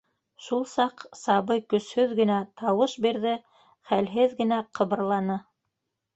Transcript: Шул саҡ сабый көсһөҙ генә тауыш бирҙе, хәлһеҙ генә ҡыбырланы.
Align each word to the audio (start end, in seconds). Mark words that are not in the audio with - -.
Шул 0.43 0.63
саҡ 0.69 1.03
сабый 1.19 1.61
көсһөҙ 1.73 2.15
генә 2.21 2.39
тауыш 2.63 2.97
бирҙе, 3.07 3.35
хәлһеҙ 3.93 4.35
генә 4.43 4.61
ҡыбырланы. 4.81 5.39